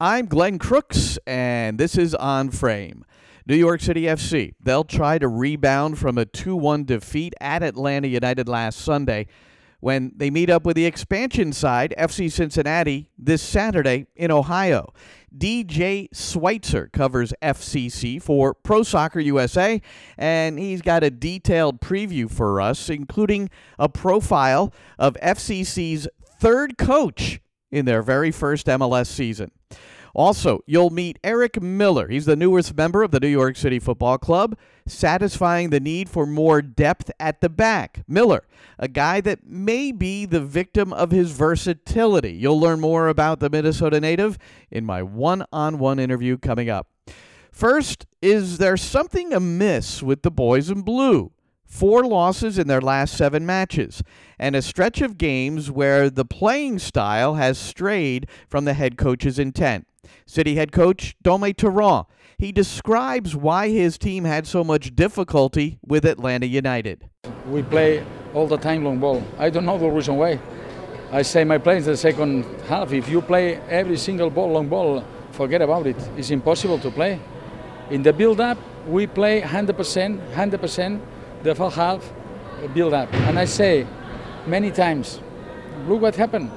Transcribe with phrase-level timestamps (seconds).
[0.00, 3.04] I'm Glenn Crooks, and this is On Frame.
[3.48, 4.54] New York City FC.
[4.62, 9.26] They'll try to rebound from a 2 1 defeat at Atlanta United last Sunday
[9.80, 14.92] when they meet up with the expansion side, FC Cincinnati, this Saturday in Ohio.
[15.36, 19.82] DJ Schweitzer covers FCC for Pro Soccer USA,
[20.16, 26.06] and he's got a detailed preview for us, including a profile of FCC's
[26.40, 27.40] third coach
[27.70, 29.50] in their very first MLS season.
[30.14, 32.08] Also, you'll meet Eric Miller.
[32.08, 36.26] He's the newest member of the New York City Football Club, satisfying the need for
[36.26, 38.02] more depth at the back.
[38.08, 38.44] Miller,
[38.78, 42.32] a guy that may be the victim of his versatility.
[42.32, 44.38] You'll learn more about the Minnesota native
[44.70, 46.88] in my one on one interview coming up.
[47.52, 51.32] First, is there something amiss with the boys in blue?
[51.68, 54.02] Four losses in their last seven matches,
[54.38, 59.38] and a stretch of games where the playing style has strayed from the head coach's
[59.38, 59.86] intent.
[60.26, 62.06] City head coach Dome Torrent.
[62.38, 67.08] He describes why his team had so much difficulty with Atlanta United.
[67.48, 69.22] We play all the time long ball.
[69.38, 70.40] I don't know the reason why.
[71.10, 74.68] I say my players in the second half, if you play every single ball long
[74.68, 75.96] ball, forget about it.
[76.16, 77.18] It's impossible to play.
[77.90, 81.00] In the build up, we play 100%, 100%
[81.42, 82.12] the first half
[82.74, 83.12] build up.
[83.14, 83.86] And I say
[84.46, 85.20] many times,
[85.86, 86.50] look what happened.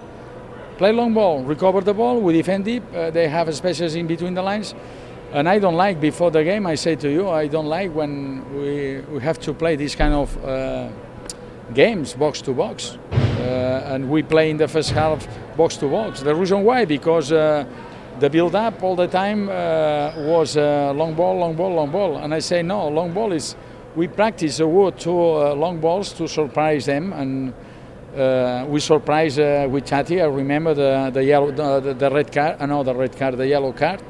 [0.77, 2.83] Play long ball, recover the ball, we defend deep.
[2.93, 4.73] Uh, they have a spaces in between the lines.
[5.31, 8.43] And I don't like, before the game, I say to you, I don't like when
[8.53, 10.89] we, we have to play this kind of uh,
[11.73, 12.97] games, box to box.
[13.11, 16.21] Uh, and we play in the first half box to box.
[16.21, 17.65] The reason why, because uh,
[18.19, 22.17] the build up all the time uh, was uh, long ball, long ball, long ball.
[22.17, 23.55] And I say, no, long ball is
[23.95, 27.53] we practice a wood two uh, long balls to surprise them, and
[28.15, 30.21] uh, we surprise uh, with Chatty.
[30.21, 32.61] I remember the the yellow, the, the red card.
[32.61, 34.01] Uh, know the red card, the yellow card.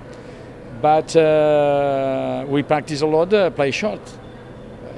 [0.82, 3.34] But uh, we practice a lot.
[3.34, 4.02] Uh, play short.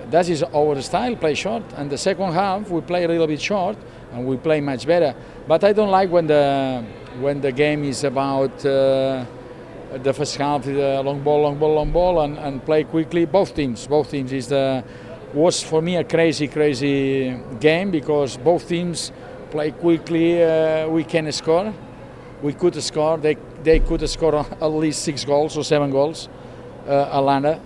[0.10, 1.16] That is our style.
[1.16, 1.64] Play short.
[1.76, 3.78] And the second half we play a little bit short,
[4.12, 5.16] and we play much better.
[5.48, 6.84] But I don't like when the
[7.20, 8.66] when the game is about
[9.98, 13.26] the is uh, long ball, long ball, long ball, and, and play quickly.
[13.26, 14.84] Both teams, both teams is the
[15.34, 19.12] was for me a crazy, crazy game because both teams
[19.52, 20.44] play quickly.
[20.44, 21.74] Uh, we can score.
[22.42, 23.18] We could score.
[23.18, 26.30] They they could score at least six goals or seven goals,
[26.88, 27.60] uh, Atlanta,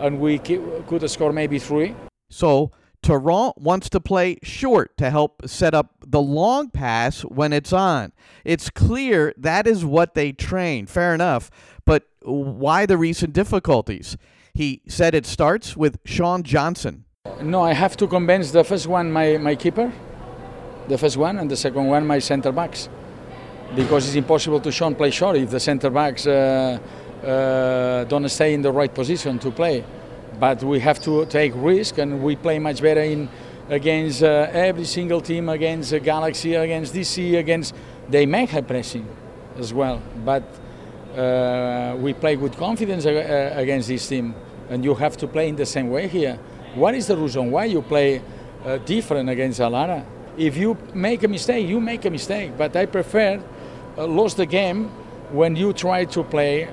[0.00, 1.94] and we could score maybe three.
[2.30, 2.70] So
[3.04, 8.12] Torrent wants to play short to help set up the long pass when it's on.
[8.44, 10.86] It's clear that is what they train.
[10.86, 11.50] Fair enough.
[11.84, 14.16] But why the recent difficulties?
[14.54, 17.04] He said it starts with Sean Johnson.
[17.42, 19.92] No, I have to convince the first one, my, my keeper,
[20.88, 22.88] the first one, and the second one, my center backs.
[23.76, 26.78] Because it's impossible to Sean play short if the center backs uh,
[27.22, 29.84] uh, don't stay in the right position to play
[30.38, 33.28] but we have to take risk and we play much better in
[33.68, 37.74] against uh, every single team against Galaxy against DC against
[38.08, 39.06] they make high pressing
[39.58, 40.02] as well.
[40.24, 40.42] But
[41.16, 44.34] uh, we play with confidence uh, uh, against this team.
[44.68, 46.38] And you have to play in the same way here.
[46.74, 48.22] What is the reason why you play
[48.64, 50.04] uh, different against Atlanta
[50.36, 52.52] if you make a mistake you make a mistake.
[52.58, 53.40] But I prefer
[53.96, 54.90] lose the game
[55.30, 56.68] when you try to play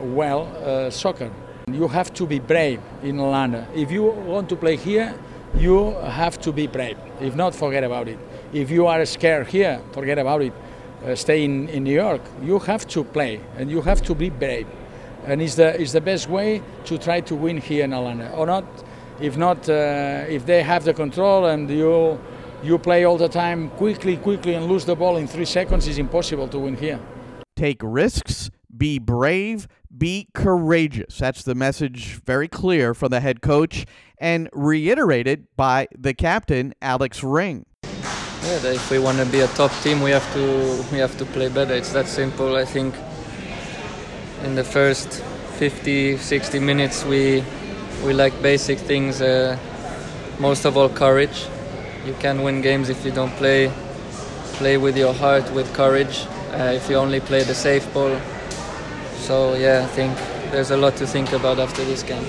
[0.00, 1.30] well soccer
[1.74, 3.66] you have to be brave in London.
[3.74, 5.14] If you want to play here,
[5.56, 6.96] you have to be brave.
[7.20, 8.18] If not, forget about it.
[8.52, 10.52] If you are scared here, forget about it.
[11.04, 12.20] Uh, stay in, in New York.
[12.42, 14.66] You have to play and you have to be brave.
[15.24, 18.30] And it's the, it's the best way to try to win here in Atlanta.
[18.32, 18.64] Or not,
[19.20, 22.18] if not, uh, if they have the control and you,
[22.62, 25.98] you play all the time quickly, quickly and lose the ball in three seconds, it's
[25.98, 26.98] impossible to win here.
[27.56, 31.18] Take risks, be brave, be courageous.
[31.18, 33.86] That's the message very clear from the head coach
[34.18, 37.66] and reiterated by the captain, Alex Ring.
[37.82, 41.26] Yeah, if we want to be a top team, we have to we have to
[41.26, 41.74] play better.
[41.74, 42.56] It's that simple.
[42.56, 42.94] I think
[44.44, 45.22] in the first
[45.58, 47.44] 50, 60 minutes, we
[48.04, 49.20] we like basic things.
[49.20, 49.58] Uh,
[50.38, 51.46] most of all, courage.
[52.06, 53.70] You can win games if you don't play
[54.54, 56.26] play with your heart, with courage.
[56.52, 58.18] Uh, if you only play the safe ball,
[59.20, 60.16] so yeah, I think
[60.50, 62.24] there's a lot to think about after this game.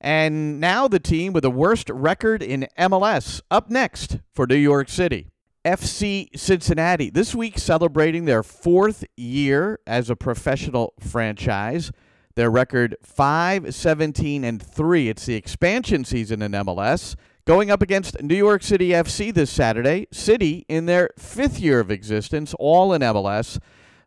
[0.00, 4.88] And now the team with the worst record in MLS up next for New York
[4.88, 5.30] City.
[5.64, 11.90] FC Cincinnati this week celebrating their fourth year as a professional franchise.
[12.36, 15.08] Their record 5 17 and 3.
[15.08, 17.16] It's the expansion season in MLS.
[17.44, 20.06] Going up against New York City FC this Saturday.
[20.12, 23.58] City in their fifth year of existence, all in MLS.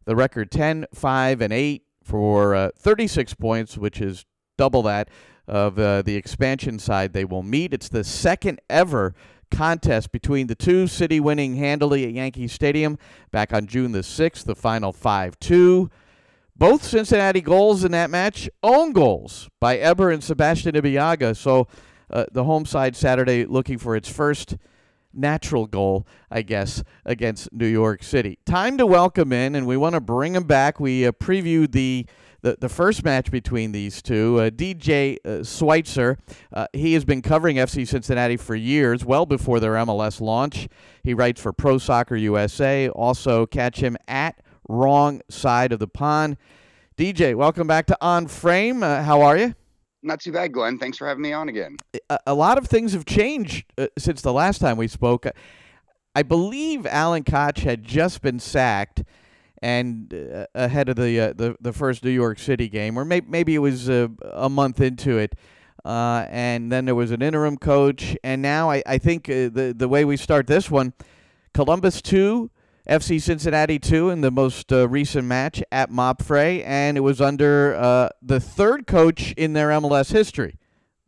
[0.06, 4.26] The record 10, 5, and 8 for uh, 36 points, which is
[4.58, 5.10] double that
[5.48, 7.74] of uh, the expansion side they will meet.
[7.74, 9.14] It's the second ever
[9.50, 12.98] contest between the two, City winning handily at Yankee Stadium
[13.32, 15.90] back on June the 6th, the final 5 2.
[16.56, 21.36] Both Cincinnati goals in that match, own goals by Eber and Sebastian Ibeagha.
[21.36, 21.68] So
[22.10, 24.58] uh, the home side Saturday looking for its first
[25.14, 28.40] natural goal, I guess, against New York City.
[28.46, 30.80] Time to welcome in, and we want to bring him back.
[30.80, 32.06] We uh, previewed the
[32.42, 34.40] the, the first match between these two.
[34.40, 36.18] Uh, DJ uh, Schweitzer,
[36.52, 40.68] uh, he has been covering FC Cincinnati for years, well before their MLS launch.
[41.04, 42.90] He writes for Pro Soccer USA.
[42.90, 46.38] Also, catch him at Wrong Side of the Pond.
[46.98, 48.84] DJ, welcome back to On Frame.
[48.84, 49.56] Uh, how are you?
[50.04, 50.80] Not too bad, Glenn.
[50.80, 51.78] Thanks for having me on again.
[52.10, 55.28] A, a lot of things have changed uh, since the last time we spoke.
[56.16, 59.04] I believe Alan Koch had just been sacked
[59.62, 63.28] and uh, ahead of the, uh, the the first New York City game, or maybe
[63.30, 65.36] maybe it was uh, a month into it,
[65.86, 69.74] uh, and then there was an interim coach, and now I, I think uh, the
[69.78, 70.94] the way we start this one,
[71.54, 72.50] Columbus two,
[72.92, 78.10] FC Cincinnati two in the most uh, recent match at MAPFRE, and it was under
[78.22, 80.58] the third coach in their MLS history.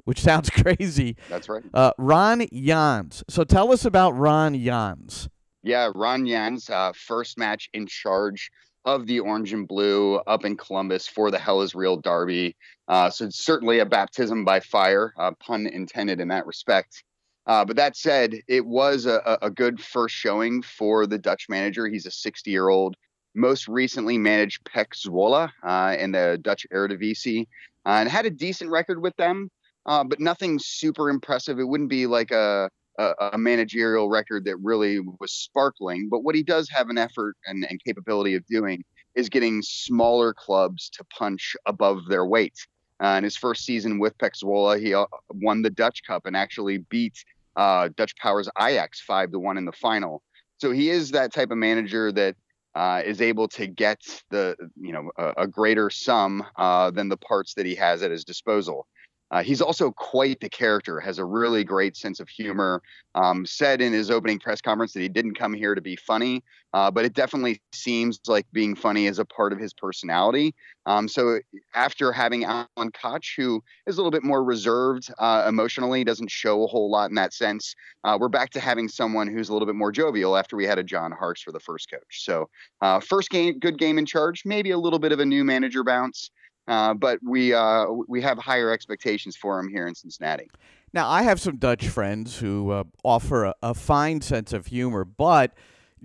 [0.05, 1.15] Which sounds crazy.
[1.29, 1.63] That's right.
[1.97, 3.23] Ron Jans.
[3.29, 5.29] So tell us about Ron Jans.
[5.63, 8.51] Yeah, Ron Jans, uh, first match in charge
[8.85, 12.55] of the orange and blue up in Columbus for the Hell is Real Derby.
[12.89, 17.03] Uh, so it's certainly a baptism by fire, uh, pun intended in that respect.
[17.45, 21.87] Uh, but that said, it was a, a, good first showing for the Dutch manager.
[21.87, 22.95] He's a 60 year old,
[23.35, 27.47] most recently managed PEC Zwolle uh, in the Dutch Eredivisie
[27.85, 29.51] uh, and had a decent record with them,
[29.85, 31.59] but nothing super impressive.
[31.59, 36.09] It wouldn't be like a a, a, managerial record that really was sparkling.
[36.09, 38.83] But what he does have an effort and, and capability of doing
[39.15, 42.55] is getting smaller clubs to punch above their weight.
[43.03, 46.37] Uh, in his first season with PEC Zwolle, he uh, won the Dutch Cup and
[46.37, 47.23] actually beat
[47.55, 50.21] uh, Dutch Powers Ajax five to one in the final.
[50.57, 52.35] So he is that type of manager that
[52.75, 57.17] uh, is able to get the you know a, a greater sum uh, than the
[57.17, 58.87] parts that he has at his disposal.
[59.33, 62.83] Uh, he's also quite the character, has a really great sense of humor.
[63.15, 66.43] Um, said in his opening press conference that he didn't come here to be funny,
[66.73, 70.53] uh, but it definitely seems like being funny is a part of his personality.
[70.85, 71.39] Um, so
[71.75, 76.63] after having Alan Koch, who is a little bit more reserved uh, emotionally, doesn't show
[76.63, 79.67] a whole lot in that sense, uh, we're back to having someone who's a little
[79.67, 82.23] bit more jovial after we had a John Harkes for the first coach.
[82.23, 82.49] So
[82.81, 85.83] uh, first game, good game in charge, maybe a little bit of a new manager
[85.83, 86.29] bounce.
[86.67, 90.49] Uh, but we uh, we have higher expectations for him here in Cincinnati.
[90.93, 95.03] Now, I have some Dutch friends who uh, offer a, a, fine sense of humor,
[95.03, 95.53] but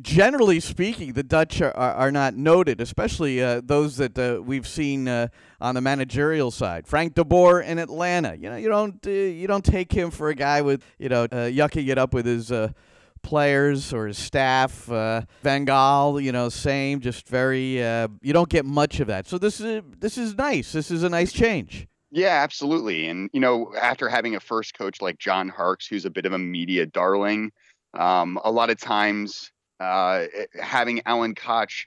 [0.01, 5.07] generally speaking, the Dutch are, are not noted, especially uh, those that uh, we've seen
[5.07, 6.87] on the managerial side.
[6.87, 10.35] Frank de Boer in Atlanta, you know, you don't you don't take him for a
[10.35, 12.51] guy with you know yucking it up with his
[13.29, 14.91] players or his staff.
[14.91, 17.85] Uh, Van Gaal, you know, same, just very.
[17.85, 19.29] Uh, you don't get much of that.
[19.29, 20.73] So this is this is nice.
[20.73, 21.87] This is a nice change.
[22.11, 23.07] Yeah, absolutely.
[23.07, 26.33] And you know, after having a first coach like John Harkes, who's a bit of
[26.33, 27.53] a media darling,
[27.93, 30.25] um, a lot of times uh,
[30.59, 31.87] having Alan Koch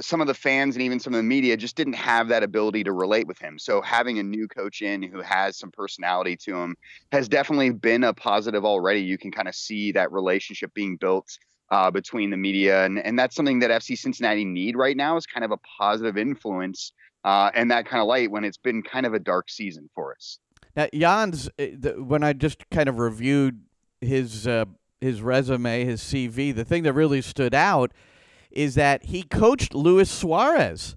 [0.00, 2.84] some of the fans and even some of the media just didn't have that ability
[2.84, 3.58] to relate with him.
[3.58, 6.76] So having a new coach in who has some personality to him
[7.12, 9.00] has definitely been a positive already.
[9.00, 11.26] You can kind of see that relationship being built
[11.70, 15.26] uh, between the media, and and that's something that FC Cincinnati need right now is
[15.26, 16.92] kind of a positive influence
[17.24, 20.14] uh, and that kind of light when it's been kind of a dark season for
[20.14, 20.38] us.
[20.76, 21.64] Now, Jans, uh,
[21.98, 23.62] when I just kind of reviewed
[24.00, 24.66] his uh,
[25.00, 27.92] his resume, his CV, the thing that really stood out
[28.50, 30.96] is that he coached Luis Suarez.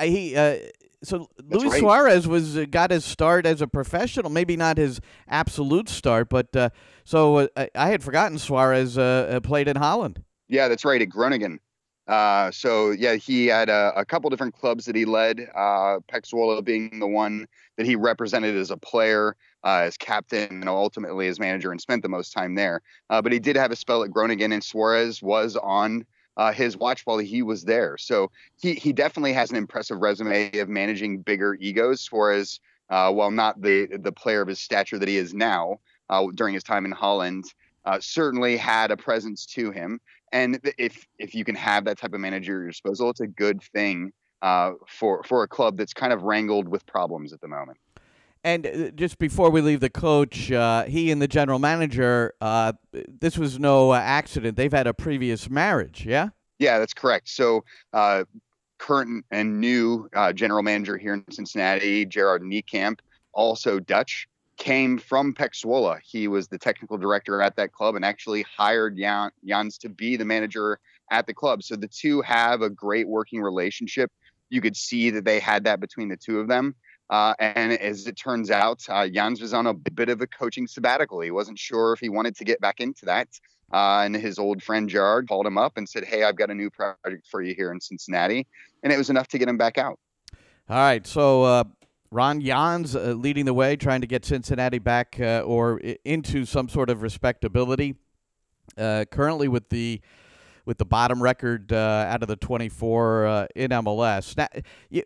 [0.00, 0.58] He uh,
[1.02, 1.80] so That's Luis right.
[1.80, 6.54] Suarez was uh, got his start as a professional, maybe not his absolute start, but
[6.56, 6.70] uh,
[7.04, 10.22] so uh, I had forgotten Suarez uh, uh, played in Holland.
[10.48, 11.60] Yeah, that's right at Groningen.
[12.06, 15.48] Uh, so yeah, he had a, a, couple different clubs that he led.
[15.56, 15.98] Uh,
[16.62, 19.34] being the one that he represented as a player,
[19.64, 22.80] as captain, and ultimately as manager, and spent the most time there.
[23.08, 27.02] but he did have a spell at Groningen, and Suarez was on uh, his watch
[27.04, 27.96] while he was there.
[27.98, 32.08] So he he definitely has an impressive resume of managing bigger egos.
[32.10, 36.26] Whereas uh, while not the the player of his stature that he is now uh,
[36.34, 37.44] during his time in Holland,
[37.84, 40.00] uh, certainly had a presence to him.
[40.32, 43.26] And if if you can have that type of manager at your disposal, it's a
[43.26, 44.12] good thing
[44.42, 47.78] uh, for for a club that's kind of wrangled with problems at the moment.
[48.46, 52.74] And uh, just before we leave the coach, uh, he and the general manager, uh,
[52.92, 54.56] this was no accident.
[54.56, 56.28] They've had a previous marriage, yeah?
[56.60, 57.28] Yeah, that's correct.
[57.28, 58.22] So uh,
[58.78, 63.00] current and new uh, general manager here in Cincinnati, Gerard Nijkamp,
[63.32, 65.98] also Dutch, came from PEC Zwolle.
[66.04, 70.16] He was the technical director at that club and actually hired Jan, Jans to be
[70.16, 70.78] the manager
[71.10, 71.64] at the club.
[71.64, 74.12] So the two have a great working relationship.
[74.50, 76.76] You could see that they had that between the two of them.
[77.08, 80.66] Uh, and as it turns out, uh, Jans was on a bit of a coaching
[80.66, 81.20] sabbatical.
[81.20, 83.28] He wasn't sure if he wanted to get back into that.
[83.72, 86.54] Uh, and his old friend Gerard called him up and said, Hey, I've got a
[86.54, 88.46] new project for you here in Cincinnati.
[88.82, 89.98] And it was enough to get him back out.
[90.68, 91.06] All right.
[91.06, 91.64] So, uh,
[92.12, 96.68] Ron Jans uh, leading the way, trying to get Cincinnati back uh, or into some
[96.68, 97.96] sort of respectability.
[98.76, 100.00] currently with the
[100.66, 104.36] with the bottom record uh, out of the 24 uh, in MLS.
[104.36, 104.48] Now,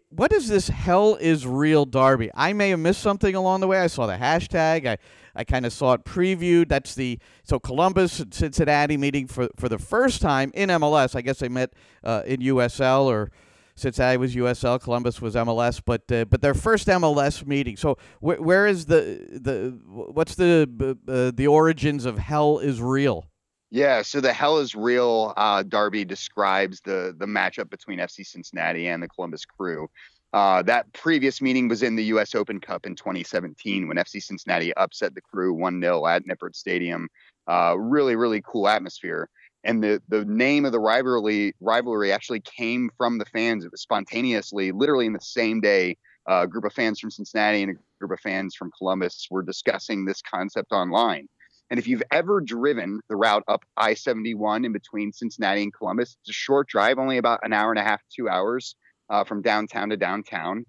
[0.08, 2.30] what is this hell is real derby?
[2.34, 3.78] I may have missed something along the way.
[3.78, 4.86] I saw the hashtag.
[4.86, 4.96] I,
[5.36, 6.68] I kind of saw it previewed.
[6.68, 11.14] That's the so Columbus and Cincinnati meeting for for the first time in MLS.
[11.14, 13.30] I guess they met uh, in USL or.
[13.76, 17.78] Cincinnati was USL, Columbus was MLS, but uh, but their first MLS meeting.
[17.78, 23.29] So wh- where is the the what's the uh, the origins of Hell is Real?
[23.70, 29.00] Yeah, so the hell is real uh, describes the the matchup between FC Cincinnati and
[29.00, 29.88] the Columbus Crew.
[30.32, 32.34] Uh, that previous meeting was in the U.S.
[32.34, 37.08] Open Cup in 2017 when FC Cincinnati upset the Crew 1-0 at Nippert Stadium.
[37.48, 39.28] Uh, really, really cool atmosphere.
[39.62, 43.64] And the the name of the rivalry rivalry actually came from the fans.
[43.64, 45.96] It was spontaneously, literally in the same day.
[46.26, 50.04] A group of fans from Cincinnati and a group of fans from Columbus were discussing
[50.04, 51.28] this concept online.
[51.70, 56.16] And if you've ever driven the route up I 71 in between Cincinnati and Columbus,
[56.20, 58.74] it's a short drive, only about an hour and a half, two hours
[59.08, 60.66] uh, from downtown to downtown.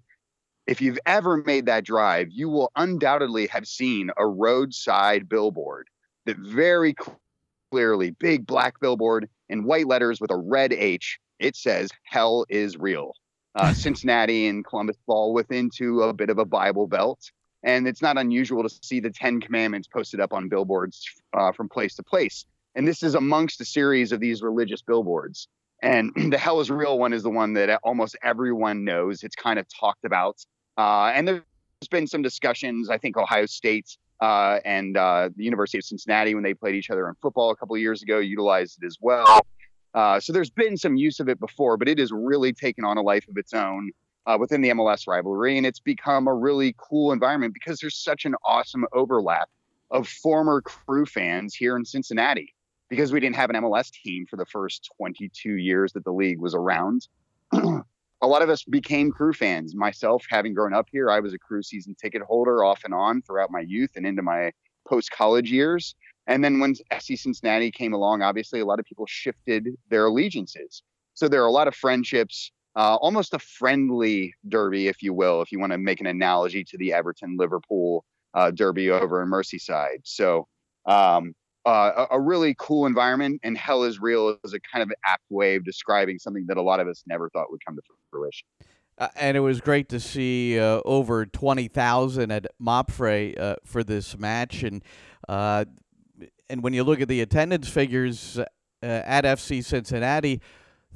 [0.68, 5.88] If you've ever made that drive, you will undoubtedly have seen a roadside billboard
[6.26, 6.94] that very
[7.72, 12.76] clearly, big black billboard in white letters with a red H, it says, Hell is
[12.76, 13.14] real.
[13.56, 17.20] Uh, Cincinnati and Columbus fall within to a bit of a Bible belt.
[17.64, 21.04] And it's not unusual to see the Ten Commandments posted up on billboards
[21.36, 22.44] uh, from place to place.
[22.74, 25.48] And this is amongst a series of these religious billboards.
[25.82, 29.22] And the hell is real one is the one that almost everyone knows.
[29.22, 30.44] It's kind of talked about.
[30.76, 31.42] Uh, and there's
[31.90, 32.88] been some discussions.
[32.88, 36.90] I think Ohio State uh, and uh, the University of Cincinnati, when they played each
[36.90, 39.40] other in football a couple of years ago, utilized it as well.
[39.94, 42.96] Uh, so there's been some use of it before, but it has really taken on
[42.96, 43.90] a life of its own
[44.26, 45.56] uh, within the MLS rivalry.
[45.56, 49.48] And it's become a really cool environment because there's such an awesome overlap
[49.90, 52.54] of former crew fans here in Cincinnati
[52.88, 56.40] because we didn't have an MLS team for the first 22 years that the league
[56.40, 57.08] was around.
[57.52, 59.74] a lot of us became crew fans.
[59.74, 63.22] Myself, having grown up here, I was a crew season ticket holder off and on
[63.22, 64.52] throughout my youth and into my
[64.88, 65.94] post college years.
[66.26, 70.82] And then when FC Cincinnati came along, obviously a lot of people shifted their allegiances.
[71.14, 75.42] So there are a lot of friendships uh, almost a friendly derby, if you will,
[75.42, 79.28] if you want to make an analogy to the Everton Liverpool uh, derby over in
[79.28, 80.00] Merseyside.
[80.04, 80.46] So,
[80.86, 84.92] um, uh, a, a, really cool environment, and Hell is Real is a kind of
[85.06, 87.82] apt way of describing something that a lot of us never thought would come to
[88.10, 88.48] fruition.
[88.98, 94.18] Uh, and it was great to see uh, over 20,000 at Mapfre uh, for this
[94.18, 94.64] match.
[94.64, 94.82] And,
[95.28, 98.40] and when you look at the attendance figures
[98.82, 100.40] at FC Cincinnati,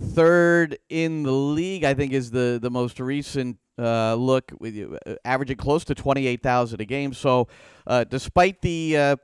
[0.00, 1.84] third in the league.
[1.84, 6.26] I think is the the most recent uh, look, with uh, averaging close to twenty
[6.26, 7.12] eight thousand a game.
[7.12, 7.48] So,
[7.86, 9.16] uh, despite the uh,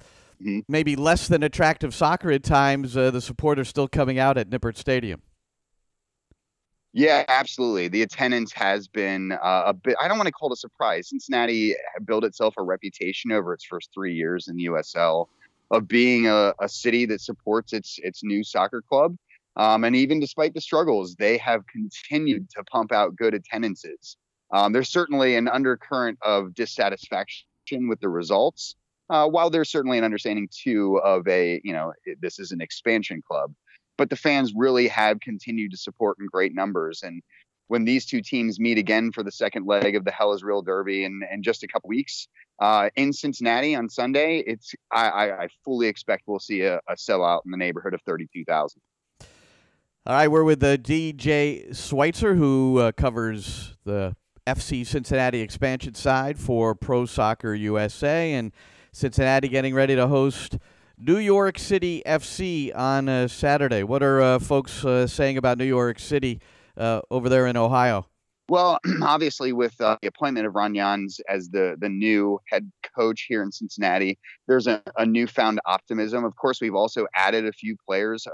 [0.42, 0.60] mm-hmm.
[0.68, 4.76] maybe less than attractive soccer at times, uh, the supporters still coming out at Nippert
[4.76, 5.22] Stadium.
[6.94, 7.88] Yeah, absolutely.
[7.88, 9.96] The attendance has been uh, a bit.
[9.98, 11.08] I don't want to call it a surprise.
[11.08, 11.74] Cincinnati
[12.04, 15.28] built itself a reputation over its first three years in the USL
[15.70, 19.16] of being a, a city that supports its its new soccer club
[19.56, 24.16] um, and even despite the struggles, they have continued to pump out good attendances.
[24.52, 28.76] Um, there's certainly an undercurrent of dissatisfaction with the results,
[29.10, 33.22] uh, while there's certainly an understanding too of a, you know, this is an expansion
[33.26, 33.52] club.
[33.98, 37.02] But the fans really have continued to support in great numbers.
[37.02, 37.22] And
[37.68, 40.62] when these two teams meet again for the second leg of the Hell is Real
[40.62, 42.26] Derby in, in just a couple weeks
[42.58, 47.40] uh, in Cincinnati on Sunday, it's I, I fully expect we'll see a, a sellout
[47.44, 48.80] in the neighborhood of 32,000.
[50.04, 54.16] All right, we're with the DJ Schweitzer, who uh, covers the
[54.48, 58.50] FC Cincinnati expansion side for Pro Soccer USA, and
[58.90, 60.58] Cincinnati getting ready to host
[60.98, 63.84] New York City FC on uh, Saturday.
[63.84, 66.40] What are uh, folks uh, saying about New York City
[66.76, 68.08] uh, over there in Ohio?
[68.48, 73.26] Well, obviously, with uh, the appointment of Ron Jans as the the new head coach
[73.28, 74.18] here in Cincinnati,
[74.48, 76.24] there's a, a newfound optimism.
[76.24, 78.26] Of course, we've also added a few players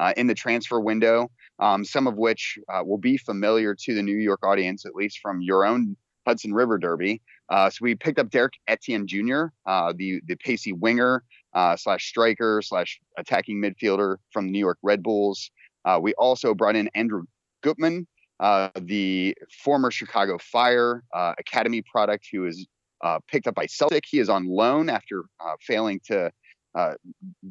[0.00, 4.02] uh, in the transfer window, um, some of which uh, will be familiar to the
[4.02, 5.94] New York audience, at least from your own
[6.26, 7.20] Hudson River Derby.
[7.50, 11.22] Uh, so we picked up Derek Etienne Jr., uh, the the pacey winger
[11.54, 15.50] uh, slash striker slash attacking midfielder from the New York Red Bulls.
[15.84, 17.24] Uh, we also brought in Andrew
[17.62, 18.06] Gutman,
[18.38, 22.66] uh, the former Chicago Fire uh, Academy product, who is
[23.28, 24.04] picked up by Celtic.
[24.06, 25.24] He is on loan after
[25.60, 26.30] failing to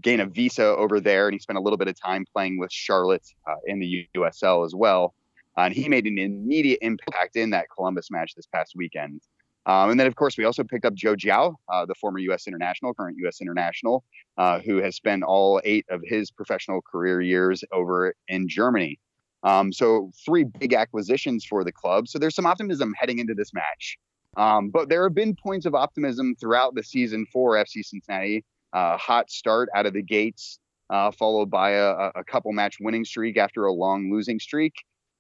[0.02, 2.72] gain a visa over there, and he spent a little bit of time playing with
[2.72, 3.28] Charlotte
[3.66, 5.14] in the USL as well.
[5.58, 9.22] and he made an immediate impact in that Columbus match this past weekend.
[9.66, 12.48] Um, and then, of course, we also picked up Joe Gyau, uh, the former U.S.
[12.48, 13.40] international, current U.S.
[13.42, 14.04] international,
[14.38, 18.98] uh, who has spent all eight of his professional career years over in Germany.
[19.44, 22.08] Um, so, three big acquisitions for the club.
[22.08, 24.00] So, there's some optimism heading into this match.
[24.38, 28.44] Um, but there have been points of optimism throughout the season for FC Cincinnati.
[28.74, 30.60] Uh, hot start out of the gates,
[30.90, 34.74] uh, followed by a, a, couple match winning streak after a long losing streak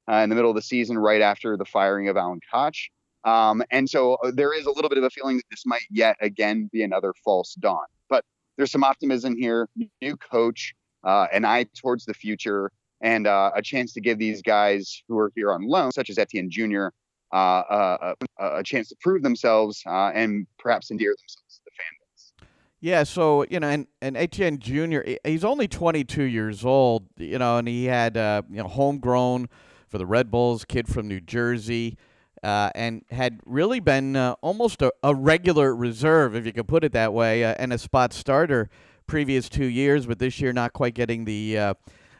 [0.10, 2.90] uh, in the middle of the season, right after the firing of Alan Koch.
[3.24, 5.84] Um, and so uh, there is a little bit of a feeling that this might
[5.90, 7.86] yet again be another false dawn.
[8.10, 8.24] But
[8.58, 9.68] there's some optimism here,
[10.02, 14.42] new coach, uh, an eye towards the future, and uh, a chance to give these
[14.42, 16.88] guys who are here on loan, such as Etienne Jr.,
[17.32, 21.94] uh, uh, uh a chance to prove themselves and perhaps endear themselves to the fan
[22.00, 22.50] base.
[22.82, 25.00] Yeah, so you know, and, and Etienne Jr.
[25.24, 29.50] He's only 22 years old, you know, and he had you know homegrown
[29.88, 31.98] for the Red Bulls, kid from New Jersey
[32.44, 36.84] uh, and had really been uh, almost a, a, regular reserve, if you could put
[36.84, 38.70] it that way, uh, and a spot starter
[39.08, 41.74] previous two years, but this year not quite getting the uh,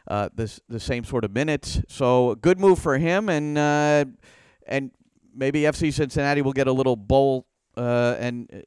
[0.08, 1.80] uh, the, the same sort of minutes.
[1.88, 4.04] So good move for him, and uh,
[4.66, 4.90] and
[5.34, 8.64] maybe FC Cincinnati will get a little bowl uh, and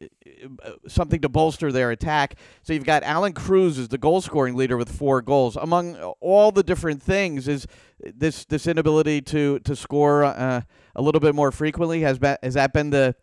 [0.64, 2.36] uh, something to bolster their attack.
[2.64, 5.56] So you've got Allan Cruz as the goal scoring leader with four goals.
[5.56, 7.68] Among all the different things, is
[8.00, 10.62] this this inability to to score uh,
[10.96, 13.16] a little bit more frequently has been has that been the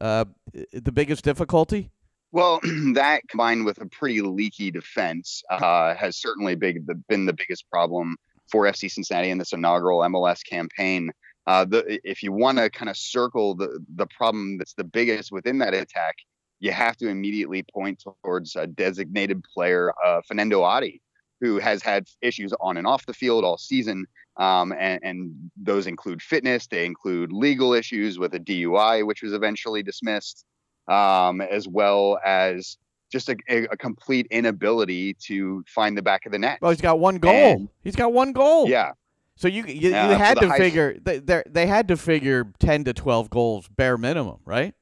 [0.00, 0.24] uh,
[0.72, 1.90] the biggest difficulty?
[2.32, 2.60] Well,
[2.94, 8.16] that combined with a pretty leaky defense uh, has certainly big, been the biggest problem
[8.50, 11.10] for FC Cincinnati in this inaugural MLS campaign.
[11.46, 15.30] Uh, the, if you want to kind of circle the the problem that's the biggest
[15.30, 16.16] within that attack,
[16.60, 21.00] you have to immediately point towards a designated player, uh, Fernando Adi,
[21.40, 24.06] who has had issues on and off the field all season.
[24.36, 29.32] Um, and, and, those include fitness, they include legal issues with a DUI, which was
[29.32, 30.44] eventually dismissed,
[30.88, 32.76] um, as well as
[33.10, 36.58] just a, a, complete inability to find the back of the net.
[36.60, 37.32] Well, he's got one goal.
[37.32, 38.68] And, he's got one goal.
[38.68, 38.92] Yeah.
[39.36, 43.30] So you you, you had to figure they they had to figure ten to twelve
[43.30, 44.74] goals bare minimum, right?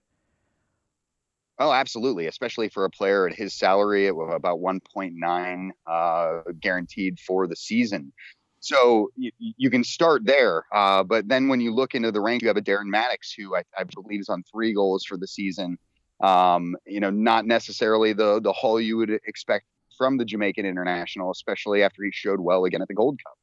[1.58, 7.46] Oh, absolutely, especially for a player at his salary at about 1.9 uh, guaranteed for
[7.46, 8.12] the season.
[8.58, 12.42] So you, you can start there, uh, but then when you look into the rank,
[12.42, 15.28] you have a Darren Mattocks who I, I believe is on three goals for the
[15.28, 15.78] season.
[16.20, 21.30] Um, you know, not necessarily the the haul you would expect from the Jamaican international,
[21.30, 23.38] especially after he showed well again at the Gold Cup.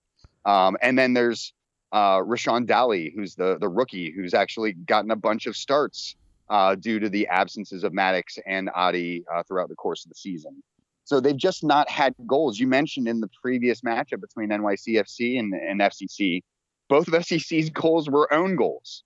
[0.46, 1.54] Um, and then there's
[1.92, 6.16] uh, Rashawn Dally, who's the the rookie, who's actually gotten a bunch of starts
[6.50, 10.16] uh, due to the absences of Mattocks and Adi uh, throughout the course of the
[10.16, 10.62] season.
[11.06, 12.60] So they've just not had goals.
[12.60, 16.42] You mentioned in the previous matchup between NYCFC and, and FCC,
[16.90, 19.04] both of FCC's goals were own goals.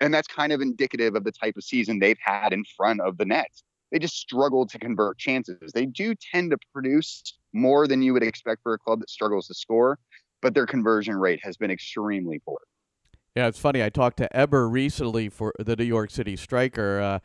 [0.00, 3.18] And that's kind of indicative of the type of season they've had in front of
[3.18, 3.50] the net.
[3.92, 5.72] They just struggle to convert chances.
[5.72, 9.48] They do tend to produce more than you would expect for a club that struggles
[9.48, 9.98] to score,
[10.42, 12.58] but their conversion rate has been extremely poor.
[13.36, 13.82] Yeah, it's funny.
[13.82, 17.00] I talked to Eber recently for the New York City Striker.
[17.00, 17.18] Uh,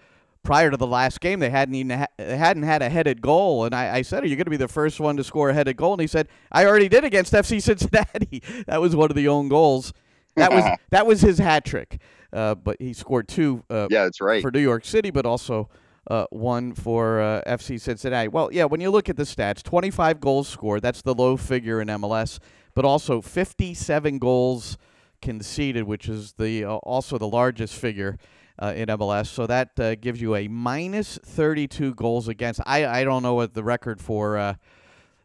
[0.43, 3.65] prior to the last game, they hadn't even ha- they hadn't had a headed goal,
[3.65, 5.53] and I, I said, "Are you going to be the first one to score a
[5.53, 8.43] headed goal?" And he said, "I already did against FC Cincinnati.
[8.67, 9.93] that was one of the own goals.
[10.35, 11.99] That was that was his hat trick.
[12.31, 13.63] Uh, but he scored two.
[13.69, 15.69] Uh, yeah, that's right for New York City, but also."
[16.07, 18.27] Uh, one for uh, FC Cincinnati.
[18.27, 20.83] Well, yeah, when you look at the stats, 25 goals scored.
[20.83, 22.37] That's the low figure in MLS
[22.75, 24.77] but also 57 goals
[25.21, 28.17] conceded, which is the uh, also the largest figure
[28.61, 29.27] uh, in MLS.
[29.27, 32.61] So that uh, gives you a minus 32 goals against.
[32.65, 34.55] I, I don't know what the record for uh,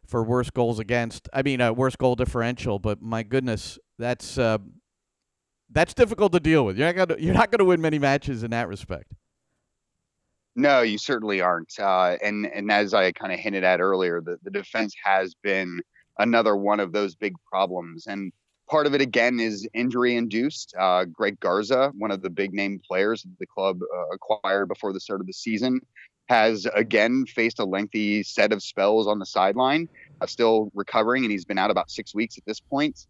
[0.05, 1.29] for worst goals against.
[1.33, 2.79] I mean, uh, worst goal differential.
[2.79, 4.57] But my goodness, that's uh,
[5.69, 6.77] that's difficult to deal with.
[6.77, 9.13] You're not gonna you're not gonna win many matches in that respect.
[10.53, 11.73] No, you certainly aren't.
[11.79, 15.79] and and as I kind of hinted at earlier, the, the defense has been
[16.19, 18.07] another one of those big problems.
[18.07, 18.31] And
[18.69, 20.73] part of it again is injury induced.
[20.79, 24.99] Uh, Greg Garza, one of the big name players the club uh, acquired before the
[24.99, 25.81] start of the season,
[26.29, 29.89] has again faced a lengthy set of spells on the sideline,
[30.21, 33.07] uh, still recovering, and he's been out about six weeks at this point.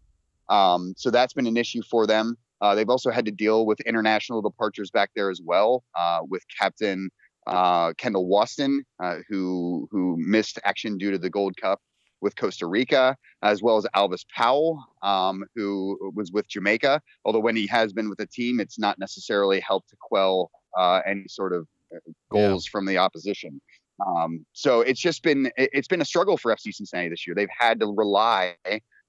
[0.48, 2.36] Um, so that's been an issue for them.
[2.60, 6.42] Uh, they've also had to deal with international departures back there as well, uh, with
[6.58, 7.08] Captain
[7.46, 8.78] uh, Kendall Waston,
[9.28, 11.80] who who missed action due to the Gold Cup
[12.22, 17.02] with Costa Rica, as well as Alvas Powell, um, who was with Jamaica.
[17.24, 21.00] Although when he has been with the team, it's not necessarily helped to quell uh,
[21.04, 21.98] any sort of uh,
[22.30, 22.70] goals yeah.
[22.70, 23.60] from the opposition.
[24.06, 27.34] Um, so it's just been it's been a struggle for FC Cincinnati this year.
[27.34, 28.56] They've had to rely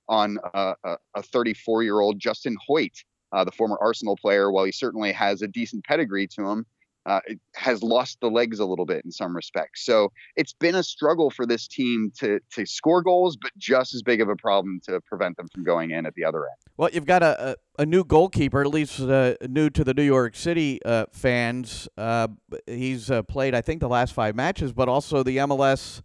[0.10, 4.52] on a 34 year old Justin Hoyte, uh, the former Arsenal player.
[4.52, 6.66] While he certainly has a decent pedigree to him,
[7.06, 7.20] uh,
[7.56, 9.86] has lost the legs a little bit in some respects.
[9.86, 14.02] So it's been a struggle for this team to to score goals, but just as
[14.02, 16.58] big of a problem to prevent them from going in at the other end.
[16.78, 20.04] Well, you've got a a, a new goalkeeper, at least uh, new to the New
[20.04, 21.88] York City uh, fans.
[21.98, 22.30] Uh,
[22.68, 26.02] he's uh, played, I think, the last five matches, but also the MLS.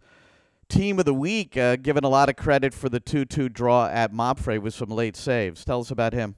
[0.67, 3.87] Team of the week, uh, given a lot of credit for the 2 2 draw
[3.87, 5.65] at Mapfre with some late saves.
[5.65, 6.35] Tell us about him.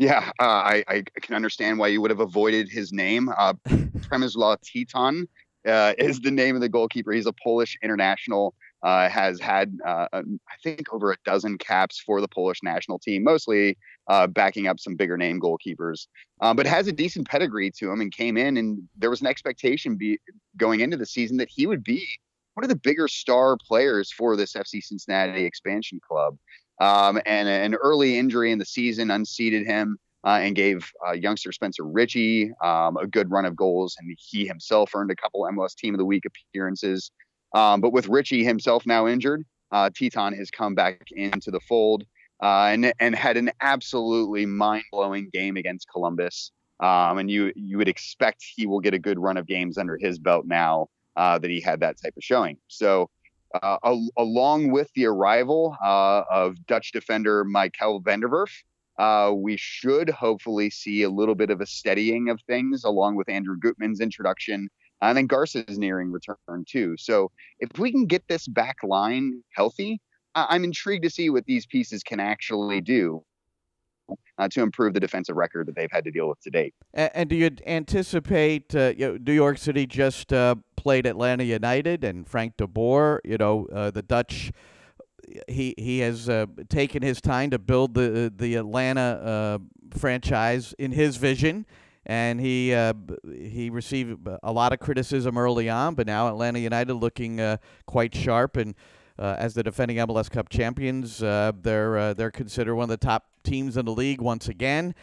[0.00, 3.28] Yeah, uh, I, I, can understand why you would have avoided his name.
[3.28, 5.26] Uh, Przemysław Tytoń
[5.68, 7.12] uh, is the name of the goalkeeper.
[7.12, 8.54] He's a Polish international.
[8.82, 10.22] Uh, has had, uh, I
[10.64, 13.76] think, over a dozen caps for the Polish national team, mostly
[14.08, 16.06] uh, backing up some bigger name goalkeepers.
[16.40, 19.26] Um, but has a decent pedigree to him and came in, and there was an
[19.26, 20.18] expectation be,
[20.56, 22.06] going into the season that he would be
[22.54, 26.38] one of the bigger star players for this FC Cincinnati expansion club.
[26.80, 31.52] Um, and an early injury in the season unseated him uh, and gave uh, youngster
[31.52, 33.96] Spencer Richey um, a good run of goals.
[33.98, 37.10] And he himself earned a couple MLS Team of the Week appearances.
[37.54, 42.04] Um, but with Ritchie himself now injured, uh, Tytoń has come back into the fold
[42.42, 46.52] uh, and, and had an absolutely mind blowing game against Columbus.
[46.80, 49.98] Um, and you you would expect he will get a good run of games under
[49.98, 52.56] his belt now uh, that he had that type of showing.
[52.68, 53.10] So
[53.54, 58.52] uh, al- along with the arrival uh, of Dutch defender Maikel van der Werff,
[58.98, 63.28] uh, we should hopefully see a little bit of a steadying of things along with
[63.28, 64.68] Andrew Gutman's introduction.
[65.02, 66.94] And then Garza's nearing return too.
[66.98, 70.00] So if we can get this back line healthy,
[70.34, 73.24] I- I'm intrigued to see what these pieces can actually do
[74.38, 76.74] uh, to improve the defensive record that they've had to deal with to date.
[76.92, 82.26] And, and do you anticipate uh, New York City just uh, played Atlanta United and
[82.26, 84.50] Frank de Boer, you know, uh, the Dutch
[85.46, 89.58] he he has uh, taken his time to build the the Atlanta uh,
[89.98, 91.66] franchise in his vision,
[92.06, 92.94] and he uh,
[93.30, 98.14] he received a lot of criticism early on, but now Atlanta United looking uh, quite
[98.14, 98.74] sharp and.
[99.22, 103.84] As the defending MLS Cup champions, they're they're considered one of the top teams in
[103.84, 104.94] the league once again.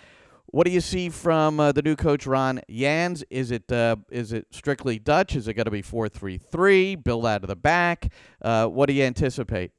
[0.50, 3.24] What do you see from uh, the new coach Ron Jans?
[3.30, 5.36] Is it uh, is it strictly Dutch?
[5.36, 8.14] Is it going to be four three three, build out of the back?
[8.42, 9.72] Uh, what do you anticipate?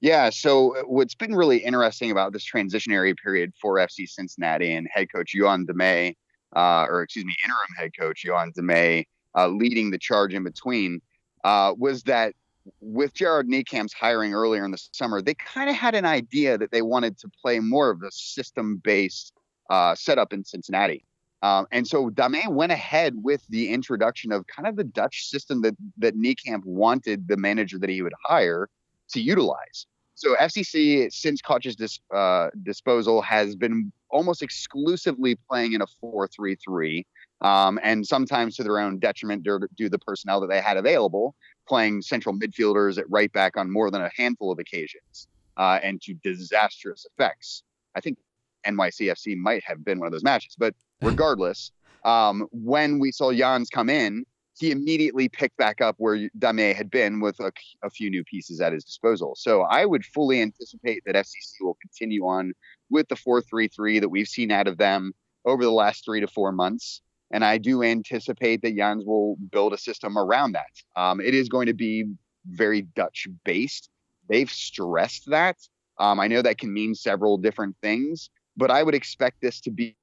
[0.00, 4.88] Yeah, so uh, what's been really interesting about this transitionary period for FC Cincinnati and
[4.90, 6.14] head coach Yoann Damet,
[6.56, 9.04] uh, or excuse me, interim head coach Yoann Damet,
[9.36, 11.00] uh, leading the charge in between,
[11.44, 12.34] was that
[12.80, 16.70] with Gerard Nijkamp's hiring earlier in the summer, they kind of had an idea that
[16.70, 19.32] they wanted to play more of a system-based
[19.70, 21.04] uh, setup in Cincinnati.
[21.42, 25.60] Um, and so Damet went ahead with the introduction of kind of the Dutch system
[25.60, 28.70] that that Nijkamp wanted the manager that he would hire
[29.10, 29.86] to utilize.
[30.14, 37.04] So FCC, since Koch's dis, uh, disposal, has been almost exclusively playing in a 4-3-3,
[37.40, 41.34] um, and sometimes to their own detriment due to the personnel that they had available
[41.66, 46.00] playing central midfielders at right back on more than a handful of occasions uh, and
[46.02, 47.62] to disastrous effects.
[47.94, 48.18] I think
[48.66, 51.72] NYCFC might have been one of those matches, but regardless,
[52.04, 54.24] um, when we saw Jans come in,
[54.58, 57.50] he immediately picked back up where Damet had been with a,
[57.82, 59.34] a, few new pieces at his disposal.
[59.36, 62.52] So I would fully anticipate that FCC will continue on
[62.88, 65.12] with the 4 3 3 that we've seen out of them
[65.44, 67.02] over the last three to four months.
[67.30, 71.00] And I do anticipate that Jans will build a system around that.
[71.00, 72.04] Um, it is going to be
[72.46, 73.88] very Dutch based.
[74.28, 75.56] They've stressed that.
[75.98, 79.70] Um, I know that can mean several different things, but I would expect this to
[79.70, 79.96] be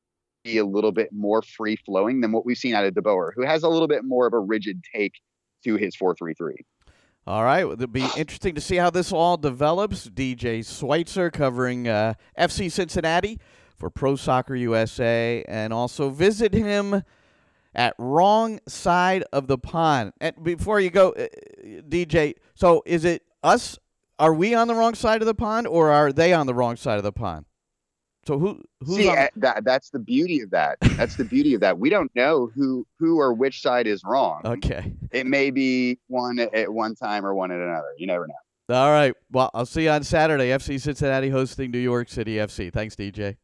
[0.45, 3.45] a little bit more free flowing than what we've seen out of De Boer, who
[3.45, 5.13] has a little bit more of a rigid take
[5.63, 6.53] to his 4-3-3.
[7.27, 10.09] All right, it'll be interesting to see how this all develops.
[10.09, 13.39] DJ Schweitzer covering uh, FC Cincinnati
[13.81, 17.01] for Pro Soccer USA, and also visit him
[17.73, 20.13] at wrong side of the pond.
[20.21, 21.25] And before you go, uh,
[21.89, 23.79] DJ, so is it us?
[24.19, 26.75] Are we on the wrong side of the pond, or are they on the wrong
[26.75, 27.45] side of the pond?
[28.27, 30.77] So who who's See, on- that that's the beauty of that.
[30.81, 31.79] That's the beauty of that.
[31.79, 34.41] We don't know who who or which side is wrong.
[34.45, 34.93] okay.
[35.11, 37.87] It may be one at one time or one at another.
[37.97, 38.35] You never know.
[38.75, 39.15] All right.
[39.31, 40.49] Well, I'll see you on Saturday.
[40.49, 42.71] FC Cincinnati hosting New York City FC.
[42.71, 43.37] Thanks, DJ.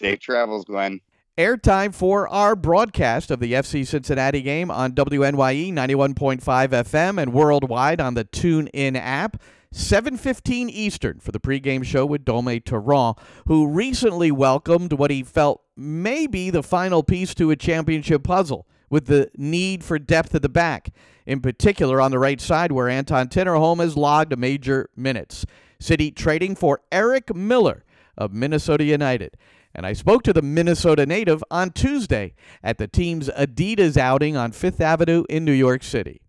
[0.00, 1.02] Safe travels, Glenn.
[1.36, 8.00] Airtime for our broadcast of the FC Cincinnati game on WNYE 91.5 FM and worldwide
[8.00, 9.42] on the TuneIn app.
[9.74, 15.60] 7:15 Eastern for the pregame show with Dome Torrent, who recently welcomed what he felt
[15.76, 20.40] may be the final piece to a championship puzzle with the need for depth at
[20.40, 20.94] the back,
[21.26, 25.44] in particular on the right side where Anton Tinnerholm has logged major minutes.
[25.78, 27.84] City trading for Eric Miller
[28.16, 29.36] of Minnesota United.
[29.74, 34.52] And I spoke to the Minnesota native on Tuesday at the team's Adidas outing on
[34.52, 36.20] Fifth Avenue in New York City.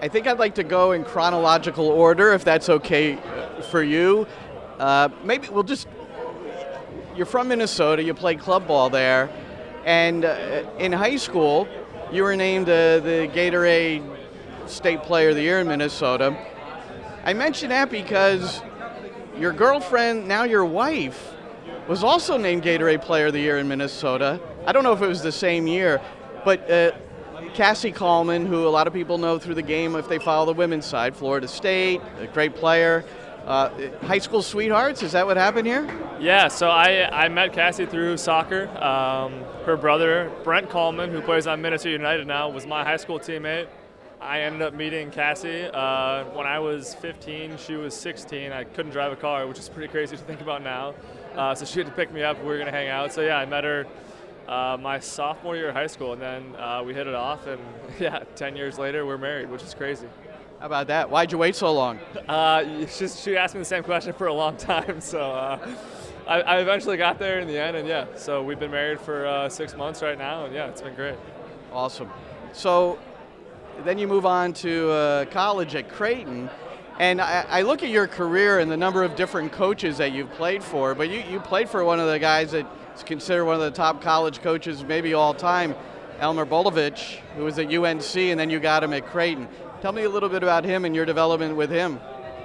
[0.00, 4.26] I think I'd like to go in chronological order, if that's okay uh, for you.
[4.78, 5.88] Uh, maybe we'll just.
[7.16, 9.28] You're from Minnesota, you played club ball there,
[9.84, 11.66] and uh, in high school,
[12.12, 14.04] you were named uh, the Gatorade
[14.66, 16.36] State Player of the Year in Minnesota.
[17.24, 18.62] I mention that because
[19.36, 21.34] your girlfriend, now your wife,
[21.88, 24.38] was also named Gatorade Player of the Year in Minnesota.
[24.66, 26.00] I don't know if it was the same year,
[26.44, 26.92] but uh,
[27.54, 30.52] Cassie Kallman, who a lot of people know through the game if they follow the
[30.52, 33.04] women's side, Florida State, a great player.
[33.46, 33.70] Uh,
[34.02, 35.88] high school sweethearts, is that what happened here?
[36.20, 38.68] Yeah, so I, I met Cassie through soccer.
[38.84, 43.18] Um, her brother, Brent Kallman, who plays on Minnesota United now, was my high school
[43.18, 43.68] teammate.
[44.20, 47.56] I ended up meeting Cassie uh, when I was 15.
[47.56, 48.52] She was 16.
[48.52, 50.94] I couldn't drive a car, which is pretty crazy to think about now.
[51.38, 52.38] Uh, so she had to pick me up.
[52.40, 53.12] We were going to hang out.
[53.12, 53.86] So yeah, I met her
[54.48, 57.46] uh, my sophomore year of high school, and then uh, we hit it off.
[57.46, 57.60] And
[58.00, 60.08] yeah, 10 years later, we're married, which is crazy.
[60.58, 61.08] How about that?
[61.08, 62.00] Why'd you wait so long?
[62.26, 65.76] Uh, she's, she asked me the same question for a long time, so uh,
[66.26, 69.24] I, I eventually got there in the end, and yeah, so we've been married for
[69.24, 71.14] uh, six months right now, and yeah, it's been great.
[71.72, 72.10] Awesome.
[72.52, 72.98] So
[73.84, 76.50] then you move on to uh, college at Creighton.
[76.98, 80.32] And I, I, look at your career and the number of different coaches that you've
[80.32, 83.60] played for, but you, you played for one of the guys that's considered one of
[83.60, 85.76] the top college coaches, maybe all time,
[86.18, 89.46] Elmar Bolowich, who was at UNC, and then you got him at Creighton.
[89.80, 92.00] Tell me a little bit about him and your development with him.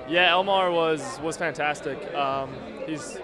[0.08, 2.14] Yeah, Elmar was was fantastic.
[2.14, 2.54] Um,
[2.86, 3.18] he's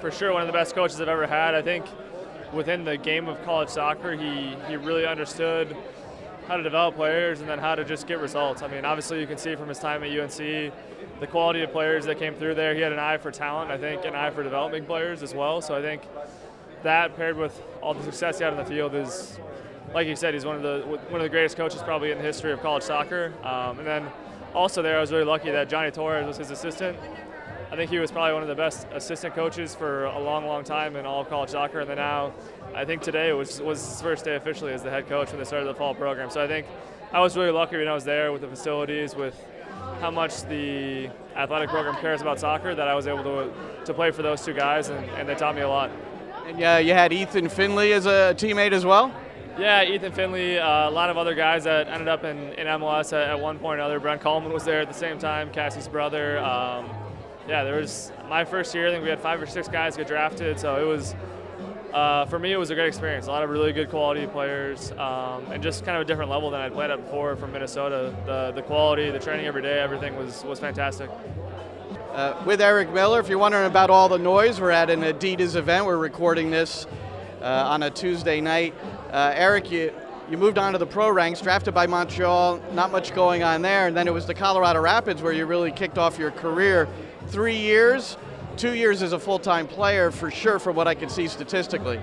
[0.00, 1.54] for sure one of the best coaches I've ever had.
[1.54, 1.86] I think
[2.52, 5.76] within the game of college soccer, he he really understood
[6.46, 8.62] how to develop players and then how to just get results.
[8.62, 10.36] I mean, obviously you can see from his time at UNC
[11.20, 12.74] the quality of players that came through there.
[12.74, 15.60] He had an eye for talent, I think, an eye for developing players as well.
[15.62, 16.02] So I think
[16.82, 19.38] that paired with all the success he had on the field is,
[19.94, 22.24] like you said, he's one of the one of the greatest coaches probably in the
[22.24, 23.32] history of college soccer.
[23.42, 24.06] Um, and then
[24.54, 26.98] also there, I was really lucky that Johnny Torres was his assistant.
[27.74, 30.62] I think he was probably one of the best assistant coaches for a long, long
[30.62, 31.80] time in all of college soccer.
[31.80, 32.32] And then now,
[32.72, 35.44] I think today was was his first day officially as the head coach when they
[35.44, 36.30] started the fall program.
[36.30, 36.68] So I think
[37.12, 39.34] I was really lucky when I was there with the facilities, with
[40.00, 43.52] how much the athletic program cares about soccer, that I was able to
[43.86, 45.90] to play for those two guys, and, and they taught me a lot.
[46.46, 49.12] And yeah, you had Ethan Finlay as a teammate as well.
[49.58, 53.12] Yeah, Ethan Finlay, uh, a lot of other guys that ended up in, in MLS
[53.12, 53.98] at, at, one point or another.
[53.98, 56.38] Brent Kallman was there at the same time, Cassie's brother.
[56.38, 56.88] Um,
[57.48, 58.88] yeah, there was my first year.
[58.88, 61.14] I think we had five or six guys get drafted, so it was
[61.92, 63.26] uh, for me it was a great experience.
[63.26, 66.50] A lot of really good quality players, um, and just kind of a different level
[66.50, 68.14] than I'd played at before from Minnesota.
[68.26, 71.10] The the quality, the training every day, everything was was fantastic.
[72.12, 75.56] Uh, with Eric Miller, if you're wondering about all the noise, we're at an Adidas
[75.56, 75.84] event.
[75.84, 76.86] We're recording this
[77.42, 78.72] uh, on a Tuesday night.
[79.12, 79.92] Uh, Eric, you
[80.30, 82.58] you moved on to the pro ranks, drafted by Montreal.
[82.72, 85.70] Not much going on there, and then it was the Colorado Rapids where you really
[85.70, 86.88] kicked off your career
[87.28, 88.16] three years,
[88.56, 92.00] two years as a full-time player for sure, from what I can see statistically.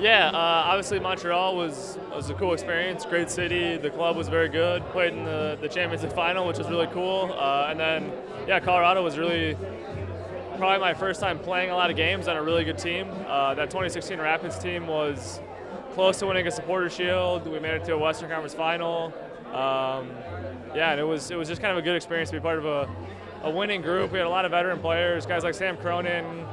[0.00, 3.04] Yeah, uh, obviously Montreal was was a cool experience.
[3.04, 3.76] Great city.
[3.76, 4.84] The club was very good.
[4.90, 7.34] Played in the, the Champions League final, which was really cool.
[7.36, 8.12] Uh, and then,
[8.46, 9.56] yeah, Colorado was really
[10.56, 13.08] probably my first time playing a lot of games on a really good team.
[13.26, 15.40] Uh, that 2016 Rapids team was
[15.94, 17.46] close to winning a Supporter Shield.
[17.46, 19.12] We made it to a Western Conference final.
[19.48, 20.10] Um,
[20.74, 22.58] yeah, and it was it was just kind of a good experience to be part
[22.58, 22.88] of a
[23.42, 24.12] a winning group.
[24.12, 26.44] We had a lot of veteran players, guys like Sam Cronin,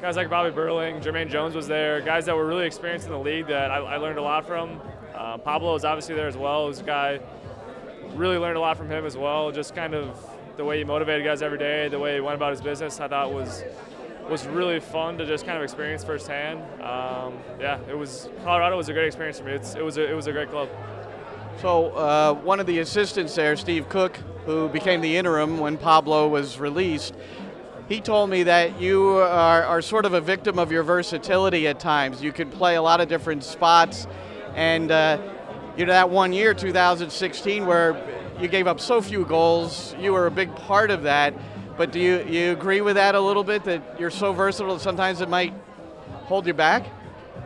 [0.00, 3.18] guys like Bobby Burling, Jermaine Jones was there, guys that were really experienced in the
[3.18, 4.80] league that I, I learned a lot from.
[5.14, 6.66] Uh, Pablo was obviously there as well.
[6.66, 7.20] Was a guy,
[8.14, 9.52] really learned a lot from him as well.
[9.52, 10.18] Just kind of
[10.56, 13.08] the way he motivated guys every day, the way he went about his business, I
[13.08, 13.64] thought was
[14.28, 16.60] was really fun to just kind of experience firsthand.
[16.80, 19.52] Um, yeah, it was Colorado was a great experience for me.
[19.52, 20.68] It's, it was a, it was a great club.
[21.60, 26.28] So uh, one of the assistants there, Steve Cooke, who became the interim when Pablo
[26.28, 27.14] was released,
[27.88, 31.78] he told me that you are, are sort of a victim of your versatility at
[31.78, 32.22] times.
[32.22, 34.06] You could play a lot of different spots,
[34.54, 35.18] and uh,
[35.76, 37.96] you know that one year, 2016, where
[38.40, 41.34] you gave up so few goals, you were a big part of that.
[41.76, 44.80] But do you you agree with that a little bit that you're so versatile that
[44.80, 45.54] sometimes it might
[46.24, 46.86] hold you back?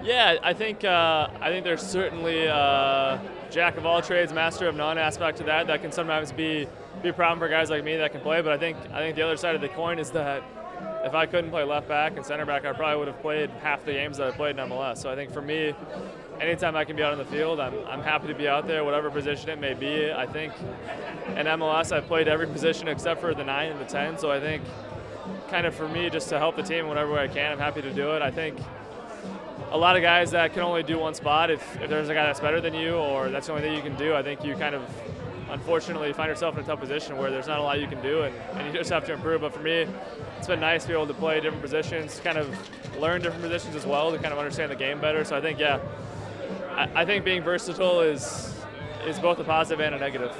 [0.03, 4.75] Yeah, I think uh, I think there's certainly a jack of all trades, master of
[4.75, 6.69] none aspect to that that can sometimes be
[7.07, 8.40] be a problem for guys like me that can play.
[8.40, 10.42] But I think I think the other side of the coin is that
[11.05, 13.85] if I couldn't play left back and center back, I probably would have played half
[13.85, 14.99] the games that I played in MLS.
[14.99, 15.73] So I think for me,
[16.40, 18.85] anytime I can be out on the field, I'm, I'm happy to be out there,
[18.85, 20.12] whatever position it may be.
[20.12, 20.53] I think
[21.29, 24.19] in MLS, I've played every position except for the 9 and the 10.
[24.19, 24.64] So I think
[25.49, 27.83] kind of for me, just to help the team whatever way I can, I'm happy
[27.83, 28.23] to do it.
[28.23, 28.59] I think
[29.71, 32.27] a lot of guys that can only do one spot, if, if there's a guy
[32.27, 34.57] that's better than you or that's the only thing you can do, I think you
[34.57, 34.83] kind of
[35.51, 38.23] unfortunately find yourself in a tough position where there's not a lot you can do
[38.23, 39.41] and, and you just have to improve.
[39.41, 39.87] But for me,
[40.39, 42.49] it's been nice to be able to play different positions, kind of
[42.99, 45.25] learn different positions as well to kind of understand the game better.
[45.25, 45.81] So I think, yeah,
[46.71, 48.53] I, I think being versatile is
[49.07, 50.37] is both a positive and a negative.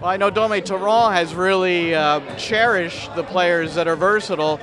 [0.00, 4.60] Well, I know Dome Torrent has really uh, cherished the players that are versatile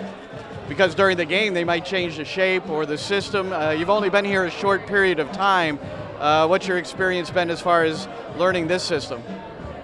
[0.67, 3.51] because during the game they might change the shape or the system.
[3.51, 5.77] Uh, you've only been here a short period of time.
[6.19, 9.21] Uh, what's your experience been as far as learning this system?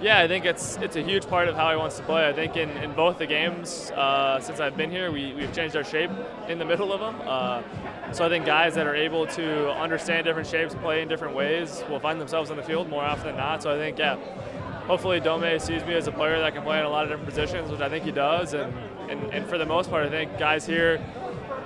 [0.03, 2.27] Yeah, I think it's it's a huge part of how he wants to play.
[2.27, 5.77] I think in, in both the games uh, since I've been here, we, we've changed
[5.77, 6.11] our shape
[6.49, 7.25] in the middle of them.
[7.25, 7.63] Uh,
[8.11, 11.85] so I think guys that are able to understand different shapes, play in different ways,
[11.89, 13.63] will find themselves on the field more often than not.
[13.63, 14.17] So I think, yeah,
[14.87, 17.29] hopefully Dome sees me as a player that can play in a lot of different
[17.29, 18.53] positions, which I think he does.
[18.53, 18.73] And,
[19.09, 21.01] and, and for the most part, I think guys here,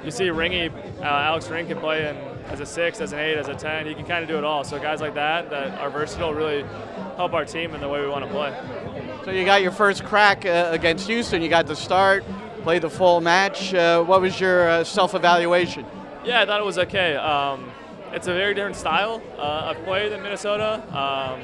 [0.06, 2.16] you see Ringy, uh, Alex Ring can play in
[2.52, 3.88] as a six, as an eight, as a ten.
[3.88, 4.64] He can kind of do it all.
[4.64, 6.64] So guys like that that are versatile really
[7.18, 8.56] help our team in the way we want to play.
[9.26, 11.42] So you got your first crack uh, against Houston.
[11.42, 12.24] You got to start,
[12.62, 13.74] play the full match.
[13.74, 15.86] Uh, what was your uh, self-evaluation?
[16.24, 17.16] Yeah, I thought it was okay.
[17.16, 17.72] Um,
[18.14, 20.82] it's a very different style uh, of play than Minnesota.
[20.96, 21.42] Um,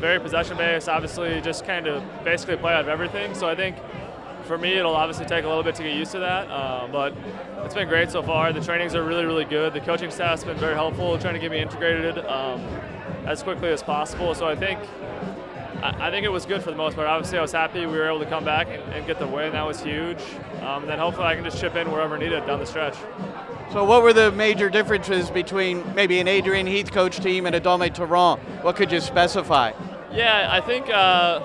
[0.00, 3.34] very possession based, obviously, just kind of basically play out of everything.
[3.34, 3.76] So I think
[4.44, 7.14] for me, it'll obviously take a little bit to get used to that, uh, but
[7.64, 8.52] it's been great so far.
[8.52, 9.72] The trainings are really, really good.
[9.72, 12.60] The coaching staff's been very helpful, trying to get me integrated um,
[13.26, 14.34] as quickly as possible.
[14.34, 14.78] So I think
[15.82, 17.08] I, think it was good for the most part.
[17.08, 19.52] Obviously, I was happy we were able to come back and, and get the win.
[19.52, 20.20] That was huge.
[20.60, 22.96] Um, and then hopefully, I can just chip in wherever needed down the stretch.
[23.72, 27.60] So, what were the major differences between maybe an Adrian Heath coach team and a
[27.60, 28.40] Dome Torrent?
[28.62, 29.72] What could you specify?
[30.12, 30.90] Yeah, I think.
[30.90, 31.42] Uh,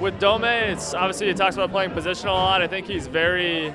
[0.00, 2.62] with Dome, it's obviously he talks about playing positional a lot.
[2.62, 3.72] I think he's very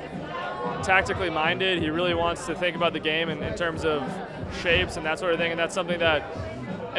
[0.83, 1.81] tactically minded.
[1.81, 4.03] He really wants to think about the game in, in terms of
[4.61, 5.51] shapes and that sort of thing.
[5.51, 6.23] And that's something that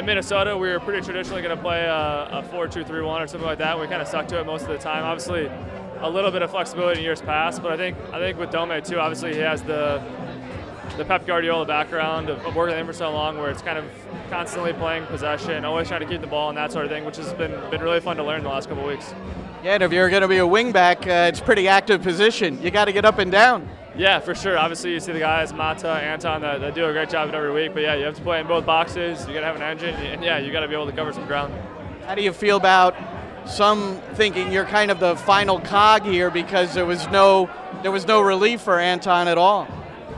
[0.01, 3.59] in Minnesota we were pretty traditionally going to play a, a 4-2-3-1 or something like
[3.59, 3.79] that.
[3.79, 5.05] We kind of stuck to it most of the time.
[5.05, 5.51] Obviously,
[5.99, 8.83] a little bit of flexibility in years past, but I think I think with Dome
[8.83, 10.03] too, obviously he has the
[10.97, 13.79] the Pep Guardiola background of, of working with him for so long, where it's kind
[13.79, 13.85] of
[14.31, 17.19] constantly playing possession, always trying to keep the ball and that sort of thing, which
[17.19, 19.15] has been been really fun to learn the last couple weeks.
[19.63, 22.61] Yeah, and if you're going to be a wingback, uh, it's pretty active position.
[22.63, 23.69] You got to get up and down.
[24.01, 24.57] Yeah, for sure.
[24.57, 27.75] Obviously, you see the guys, Mata, Anton, that, that do a great job every week.
[27.75, 29.27] But yeah, you have to play in both boxes.
[29.29, 31.13] You got to have an engine, and yeah, you got to be able to cover
[31.13, 31.53] some ground.
[32.07, 32.97] How do you feel about
[33.45, 37.51] some thinking you're kind of the final cog here because there was no
[37.83, 39.69] there was no relief for Anton at all?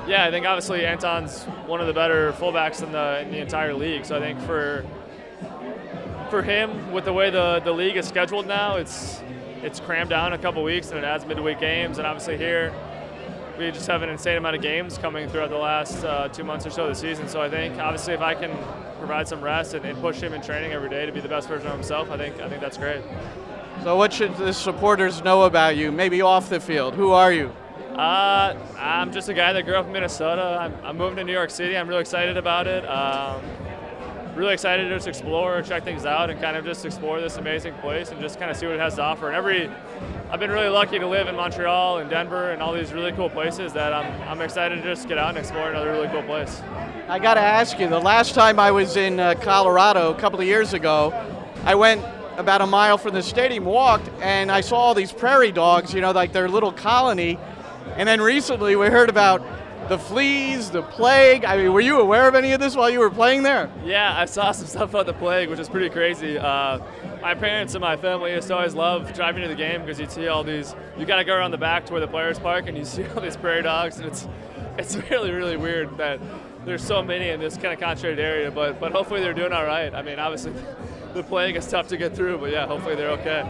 [0.06, 3.74] Yeah, I think obviously Anton's one of the better fullbacks in the in the entire
[3.74, 4.04] league.
[4.04, 4.86] So I think for
[6.30, 9.20] for him, with the way the, the league is scheduled now, it's
[9.64, 11.98] it's crammed down a couple weeks and it adds midweek games.
[11.98, 12.72] And obviously here,
[13.58, 16.66] we just have an insane amount of games coming throughout the last uh, two months
[16.66, 17.28] or so of the season.
[17.28, 18.56] So I think obviously if I can
[18.98, 21.48] provide some rest and, and, push him in training every day to be the best
[21.48, 23.02] version of himself, I think I think that's great.
[23.82, 25.90] So what should the supporters know about you?
[25.90, 26.94] Maybe off the field.
[26.94, 27.52] Who are you?
[27.94, 30.58] Uh, I'm just a guy that grew up in Minnesota.
[30.60, 31.76] I'm, I'm moving to New York City.
[31.76, 32.88] I'm really excited about it.
[32.88, 33.42] Um,
[34.34, 37.74] really excited to just explore, check things out, and kind of just explore this amazing
[37.74, 39.26] place and just kind of see what it has to offer.
[39.28, 39.70] And every,
[40.30, 43.28] I've been really lucky to live in Montreal and Denver and all these really cool
[43.28, 46.62] places that I'm, I'm excited to just get out and explore another really cool place.
[47.08, 50.40] I got to ask you, the last time I was in uh, Colorado a couple
[50.40, 51.12] of years ago,
[51.64, 52.02] I went
[52.38, 56.00] about a mile from the stadium, walked, and I saw all these prairie dogs, you
[56.00, 57.38] know, like their little colony
[57.96, 59.42] and then recently we heard about
[59.88, 61.44] the fleas, the plague.
[61.44, 63.70] I mean, were you aware of any of this while you were playing there?
[63.84, 66.38] Yeah, I saw some stuff about the plague, which is pretty crazy.
[66.38, 66.78] Uh,
[67.20, 70.08] my parents and my family used to always love driving to the game because you
[70.08, 70.74] see all these.
[70.98, 73.06] You got to go around the back to where the players park, and you see
[73.08, 74.28] all these prairie dogs, and it's
[74.78, 76.18] it's really really weird that
[76.64, 78.50] there's so many in this kind of concentrated area.
[78.50, 79.94] But but hopefully they're doing all right.
[79.94, 80.52] I mean, obviously
[81.14, 83.44] the plague is tough to get through, but yeah, hopefully they're okay.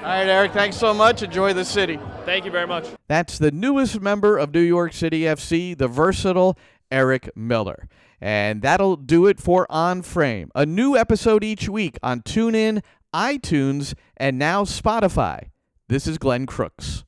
[0.00, 1.22] All right, Eric, thanks so much.
[1.22, 1.98] Enjoy the city.
[2.24, 2.86] Thank you very much.
[3.06, 6.56] That's the newest member of New York City FC, the versatile
[6.90, 7.86] Eric Miller.
[8.18, 10.50] And that'll do it for On Frame.
[10.54, 12.82] A new episode each week on TuneIn,
[13.14, 15.50] iTunes, and now Spotify.
[15.88, 17.04] This is Glenn Crooks.